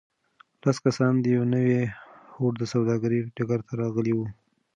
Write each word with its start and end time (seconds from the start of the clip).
لس 0.65 0.77
کسان 0.85 1.13
په 1.21 1.27
یوه 1.35 1.45
نوي 1.55 1.79
هوډ 2.35 2.53
د 2.59 2.63
سوداګرۍ 2.73 3.19
ډګر 3.35 3.59
ته 3.67 3.73
راغلي 3.81 4.13
وو. 4.15 4.27